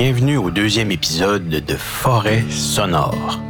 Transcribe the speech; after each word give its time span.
Bienvenue 0.00 0.36
au 0.36 0.52
deuxième 0.52 0.92
épisode 0.92 1.48
de 1.48 1.74
Forêt 1.74 2.44
sonore. 2.48 3.40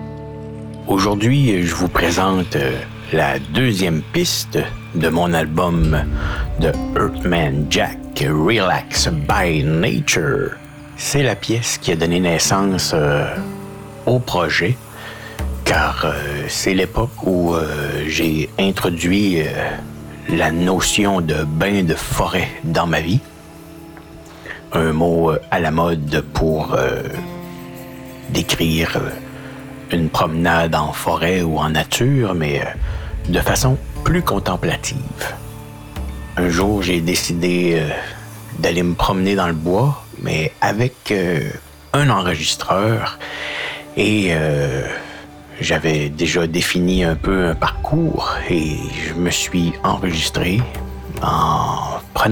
Aujourd'hui, 0.87 1.63
je 1.63 1.75
vous 1.75 1.89
présente 1.89 2.57
euh, 2.57 2.81
la 3.13 3.39
deuxième 3.39 4.01
piste 4.01 4.59
de 4.95 5.09
mon 5.11 5.35
album 5.35 6.03
de 6.59 6.73
Earthman 6.97 7.67
Jack, 7.69 7.99
Relax 8.21 9.11
by 9.11 9.63
Nature. 9.63 10.53
C'est 10.97 11.23
la 11.23 11.37
pièce 11.37 11.77
qui 11.77 11.93
a 11.93 11.97
donné 11.97 12.19
naissance 12.19 12.93
euh, 12.95 13.27
au 14.07 14.19
projet, 14.19 14.75
car 15.67 16.07
euh, 16.07 16.47
c'est 16.49 16.73
l'époque 16.73 17.27
où 17.27 17.57
j'ai 18.07 18.49
introduit 18.59 19.43
la 20.31 20.51
notion 20.51 21.21
de 21.21 21.45
bain 21.45 21.83
de 21.83 21.95
forêt 21.95 22.49
dans 22.65 22.87
ma 22.87 23.03
vie 23.03 23.21
un 24.73 24.93
mot 24.93 25.31
euh, 25.31 25.39
à 25.51 25.61
la 25.61 25.71
mode 25.71 26.25
pour 26.33 26.75
euh, 26.75 27.03
décrire 28.31 28.97
euh, 28.97 29.11
une 29.93 30.11
promenade 30.11 30.75
en 30.75 30.93
forêt 30.93 31.43
ou 31.43 31.59
en 31.59 31.71
nature, 31.71 32.35
mais 32.35 32.63
de 33.29 33.41
façon 33.41 33.79
plus 34.05 34.23
contemplative. 34.23 34.99
Un 36.37 36.51
jour, 36.51 36.83
j'ai 36.83 37.01
décidé 37.01 37.83
d'aller 38.59 38.83
me 38.83 38.95
promener 38.95 39.35
dans 39.35 39.47
le 39.47 39.55
bois, 39.55 40.05
mais 40.23 40.53
avec 40.61 41.13
un 41.95 42.11
enregistreur 42.11 43.19
et 43.97 44.35
j'avais 45.59 46.11
déjà 46.11 46.47
défini 46.47 47.03
un 47.03 47.17
peu 47.17 47.47
un 47.47 47.55
parcours 47.55 48.35
et 48.51 48.77
je 49.09 49.15
me 49.15 49.31
suis 49.31 49.73
enregistré 49.83 50.61
en 51.23 51.58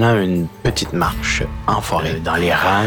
une 0.03 0.47
petite 0.63 0.93
marche 0.93 1.43
en 1.65 1.81
forêt 1.81 2.19
dans 2.23 2.35
les 2.35 2.53
rangs 2.53 2.85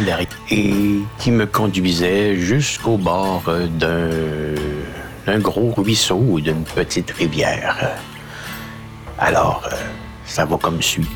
et 0.50 1.00
qui 1.19 1.30
me 1.30 1.47
conduisait 1.47 2.36
jusqu'au 2.36 2.97
bord 2.97 3.42
d'un 3.78 5.38
gros 5.38 5.72
ruisseau 5.77 6.16
ou 6.16 6.41
d'une 6.41 6.64
petite 6.64 7.11
rivière. 7.11 7.77
Alors, 9.19 9.69
ça 10.25 10.44
va 10.44 10.56
comme 10.56 10.81
suit. 10.81 11.06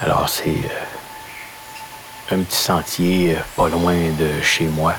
Alors, 0.00 0.28
c'est... 0.28 0.48
Euh, 0.48 1.11
un 2.32 2.42
petit 2.42 2.56
sentier 2.56 3.36
euh, 3.36 3.40
pas 3.56 3.68
loin 3.68 3.94
de 3.94 4.40
chez 4.42 4.66
moi. 4.66 4.94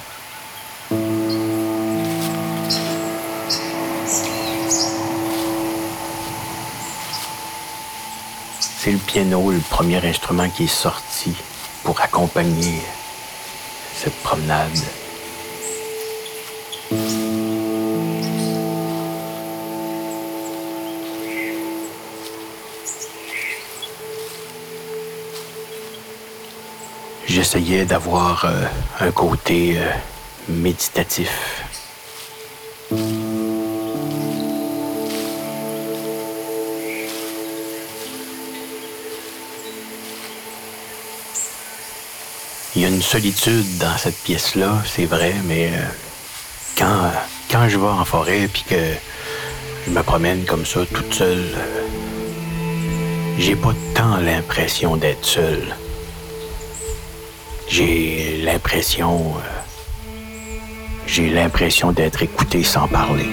C'est 8.60 8.92
le 8.92 8.98
piano, 8.98 9.52
le 9.52 9.60
premier 9.60 10.06
instrument 10.06 10.50
qui 10.50 10.66
est 10.66 10.68
sorti 10.68 11.34
pour 11.84 12.00
accompagner 12.02 12.82
cette 13.96 14.22
promenade. 14.22 14.78
J'essayais 27.44 27.84
d'avoir 27.84 28.46
euh, 28.46 28.64
un 29.02 29.12
côté 29.12 29.76
euh, 29.78 29.92
méditatif. 30.48 31.30
Il 42.76 42.82
y 42.82 42.86
a 42.86 42.88
une 42.88 43.02
solitude 43.02 43.78
dans 43.78 43.98
cette 43.98 44.18
pièce-là, 44.24 44.82
c'est 44.86 45.06
vrai, 45.06 45.34
mais 45.44 45.68
euh, 45.74 47.10
quand, 47.52 47.68
je 47.68 47.78
vais 47.78 47.86
en 47.86 48.06
forêt 48.06 48.48
puis 48.48 48.64
que 48.70 48.94
je 49.86 49.92
me 49.92 50.02
promène 50.02 50.46
comme 50.46 50.66
ça 50.66 50.80
toute 50.86 51.14
seule, 51.14 51.50
j'ai 53.38 53.58
pas 53.58 53.74
tant 53.94 54.16
l'impression 54.16 54.96
d'être 54.96 55.26
seule. 55.26 55.76
J'ai 57.68 58.38
l'impression... 58.44 59.36
Euh, 59.38 59.64
j'ai 61.06 61.30
l'impression 61.30 61.92
d'être 61.92 62.24
écouté 62.24 62.64
sans 62.64 62.88
parler. 62.88 63.28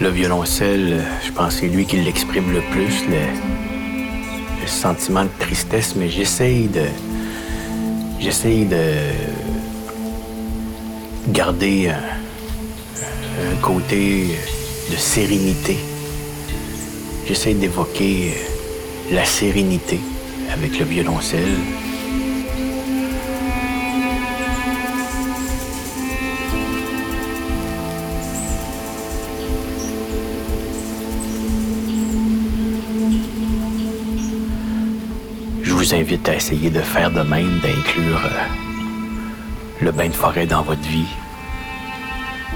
Le 0.00 0.08
violoncelle, 0.08 1.04
je 1.24 1.30
pense 1.30 1.54
que 1.54 1.60
c'est 1.60 1.68
lui 1.68 1.86
qui 1.86 1.98
l'exprime 1.98 2.52
le 2.52 2.60
plus, 2.72 3.04
le, 3.08 4.66
sentiment 4.66 5.22
de 5.24 5.30
tristesse, 5.38 5.94
mais 5.94 6.08
j'essaye 6.08 6.66
de. 6.66 6.86
J'essaye 8.18 8.64
de 8.64 8.82
garder 11.28 11.90
un, 11.90 13.56
côté 13.62 14.36
de 14.90 14.96
sérénité. 14.96 15.76
J'essaye 17.26 17.54
d'évoquer 17.54 18.34
la 19.12 19.24
sérénité 19.24 20.00
avec 20.52 20.78
le 20.78 20.86
violoncelle. 20.86 21.56
Vous 35.84 35.94
invite 35.94 36.26
à 36.30 36.34
essayer 36.34 36.70
de 36.70 36.80
faire 36.80 37.10
de 37.10 37.20
même, 37.20 37.58
d'inclure 37.58 38.24
euh, 38.24 39.82
le 39.82 39.92
bain 39.92 40.08
de 40.08 40.14
forêt 40.14 40.46
dans 40.46 40.62
votre 40.62 40.80
vie. 40.80 41.14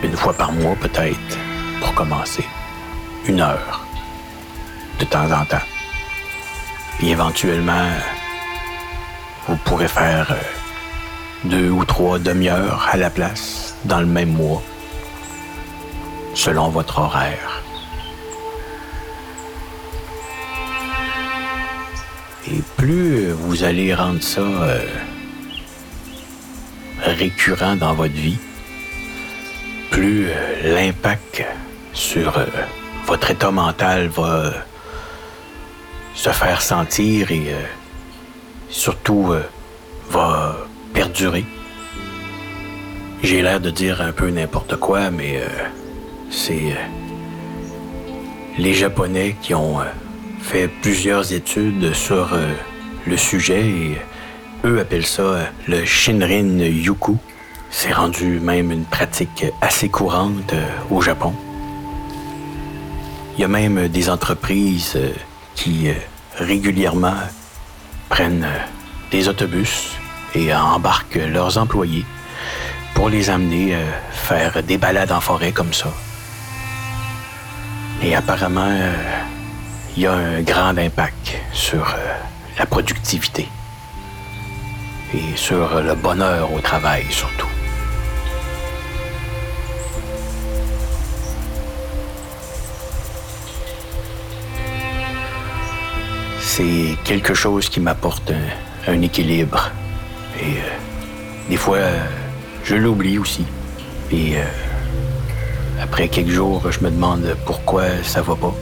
Une 0.03 0.17
fois 0.17 0.33
par 0.33 0.51
mois 0.51 0.75
peut-être, 0.77 1.37
pour 1.79 1.93
commencer. 1.93 2.47
Une 3.27 3.43
heure, 3.43 3.85
de 4.99 5.05
temps 5.05 5.31
en 5.31 5.45
temps. 5.45 5.67
Puis 6.97 7.11
éventuellement, 7.11 7.91
vous 9.47 9.57
pourrez 9.57 9.89
faire 9.89 10.31
euh, 10.31 11.49
deux 11.51 11.69
ou 11.69 11.85
trois 11.85 12.19
demi-heures 12.19 12.89
à 12.91 12.97
la 12.97 13.11
place 13.11 13.77
dans 13.85 14.01
le 14.01 14.07
même 14.07 14.33
mois, 14.33 14.63
selon 16.33 16.71
votre 16.71 16.99
horaire. 16.99 17.63
Et 22.51 22.63
plus 22.79 23.31
vous 23.31 23.65
allez 23.65 23.93
rendre 23.93 24.23
ça 24.23 24.41
euh, 24.41 24.81
récurrent 27.03 27.77
dans 27.77 27.93
votre 27.93 28.15
vie, 28.15 28.39
plus 29.91 30.29
euh, 30.29 30.75
l'impact 30.75 31.45
sur 31.93 32.39
euh, 32.39 32.47
votre 33.07 33.31
état 33.31 33.51
mental 33.51 34.09
va 34.09 34.51
se 36.15 36.31
faire 36.31 36.63
sentir 36.63 37.31
et 37.31 37.55
surtout 38.71 39.35
va 40.11 40.57
perdurer. 40.93 41.45
J'ai 43.23 43.43
l'air 43.43 43.61
de 43.61 43.71
dire 43.71 44.01
un 44.01 44.13
peu 44.13 44.31
n'importe 44.31 44.77
quoi, 44.77 45.11
mais 45.11 45.41
c'est 46.31 46.77
les 48.59 48.75
Japonais 48.75 49.37
qui 49.41 49.55
ont 49.55 49.79
fait 50.41 50.69
plusieurs 50.69 51.33
études 51.33 51.93
sur 51.93 52.33
euh, 52.33 52.53
le 53.07 53.17
sujet 53.17 53.67
et 53.67 53.99
eux 54.65 54.81
appellent 54.81 55.07
ça 55.07 55.23
euh, 55.23 55.45
le 55.67 55.85
Shinrin 55.85 56.59
Yuku. 56.59 57.17
C'est 57.71 57.93
rendu 57.93 58.41
même 58.41 58.73
une 58.73 58.85
pratique 58.85 59.47
assez 59.61 59.89
courante 59.89 60.53
euh, 60.53 60.67
au 60.91 61.01
Japon. 61.01 61.35
Il 63.37 63.43
y 63.43 63.45
a 63.45 63.49
même 63.49 63.89
des 63.89 64.11
entreprises 64.11 64.99
qui 65.55 65.89
régulièrement 66.37 67.15
prennent 68.09 68.49
des 69.13 69.29
autobus 69.29 69.91
et 70.35 70.53
embarquent 70.53 71.21
leurs 71.33 71.57
employés 71.57 72.05
pour 72.95 73.09
les 73.09 73.31
amener 73.31 73.77
faire 74.11 74.61
des 74.65 74.77
balades 74.77 75.13
en 75.13 75.21
forêt 75.21 75.53
comme 75.53 75.73
ça. 75.73 75.93
Et 78.03 78.17
apparemment, 78.17 78.77
il 79.99 80.03
y 80.03 80.07
a 80.07 80.13
un 80.13 80.43
grand 80.43 80.79
impact 80.79 81.37
sur 81.53 81.83
euh, 81.83 82.15
la 82.57 82.67
productivité. 82.67 83.49
et 85.13 85.37
sur 85.37 85.83
le 85.83 85.97
bonheur 85.97 86.53
au 86.53 86.61
travail 86.61 87.05
surtout. 87.11 87.49
C'est 96.39 96.97
quelque 97.03 97.35
chose 97.35 97.69
qui 97.69 97.81
m'apporte 97.81 98.31
un, 98.87 99.03
équilibre. 99.03 99.73
Et 100.41 100.45
euh, 100.45 101.51
des 101.51 101.57
fois, 101.57 101.81
je 102.63 102.77
l'oublie 102.77 103.19
aussi. 103.19 103.45
Et 104.13 104.37
euh, 104.37 104.45
après 105.83 106.07
quelques 106.07 106.31
jours, 106.31 106.71
je 106.71 106.79
me 106.85 106.91
demande 106.91 107.37
pourquoi 107.45 107.83
ça 108.05 108.23
va 108.23 108.37
pas. 108.37 108.55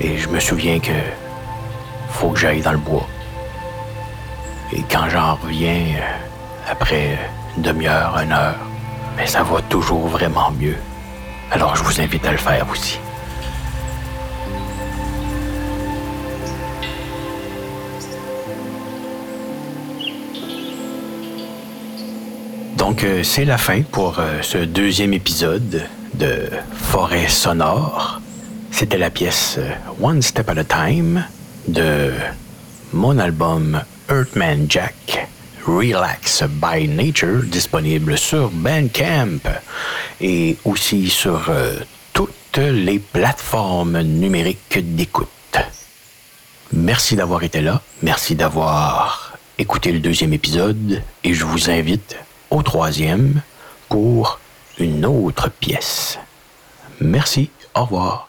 Et 0.00 0.16
je 0.16 0.28
me 0.28 0.38
souviens 0.38 0.78
que 0.78 0.92
faut 2.10 2.30
que 2.30 2.38
j'aille 2.38 2.60
dans 2.60 2.72
le 2.72 2.78
bois. 2.78 3.06
Et 4.72 4.82
quand 4.90 5.08
j'en 5.08 5.34
reviens, 5.36 5.96
euh, 5.96 6.70
après 6.70 7.18
une 7.56 7.62
demi-heure, 7.62 8.18
une 8.22 8.32
heure, 8.32 8.56
mais 9.16 9.26
ça 9.26 9.42
va 9.42 9.60
toujours 9.62 10.06
vraiment 10.06 10.50
mieux. 10.52 10.76
Alors 11.50 11.74
je 11.74 11.82
vous 11.82 12.00
invite 12.00 12.24
à 12.26 12.32
le 12.32 12.38
faire 12.38 12.66
aussi. 12.70 12.98
Donc, 22.76 23.04
euh, 23.04 23.22
c'est 23.22 23.44
la 23.44 23.58
fin 23.58 23.82
pour 23.82 24.18
euh, 24.18 24.40
ce 24.40 24.58
deuxième 24.58 25.12
épisode 25.12 25.82
de 26.14 26.48
Forêt 26.72 27.28
sonore. 27.28 28.20
C'était 28.70 28.98
la 28.98 29.10
pièce 29.10 29.58
One 30.00 30.22
Step 30.22 30.48
at 30.48 30.58
a 30.58 30.64
Time 30.64 31.24
de 31.66 32.12
mon 32.92 33.18
album 33.18 33.82
Earthman 34.08 34.66
Jack 34.68 35.28
Relax 35.66 36.44
by 36.44 36.88
Nature, 36.88 37.42
disponible 37.44 38.16
sur 38.16 38.50
Bandcamp 38.50 39.40
et 40.20 40.56
aussi 40.64 41.10
sur 41.10 41.50
euh, 41.50 41.76
toutes 42.12 42.56
les 42.56 42.98
plateformes 42.98 44.00
numériques 44.00 44.78
d'écoute. 44.94 45.28
Merci 46.72 47.16
d'avoir 47.16 47.42
été 47.42 47.60
là, 47.60 47.82
merci 48.02 48.34
d'avoir 48.34 49.36
écouté 49.58 49.92
le 49.92 50.00
deuxième 50.00 50.32
épisode 50.32 51.02
et 51.24 51.34
je 51.34 51.44
vous 51.44 51.70
invite 51.70 52.16
au 52.50 52.62
troisième 52.62 53.42
pour 53.88 54.40
une 54.78 55.04
autre 55.04 55.50
pièce. 55.50 56.18
Merci, 57.00 57.50
au 57.74 57.84
revoir. 57.84 58.27